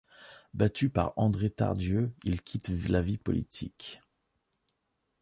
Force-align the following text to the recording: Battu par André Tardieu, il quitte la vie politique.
Battu 0.55 0.89
par 0.89 1.13
André 1.15 1.51
Tardieu, 1.51 2.11
il 2.23 2.41
quitte 2.41 2.69
la 2.69 3.03
vie 3.03 3.19
politique. 3.19 4.01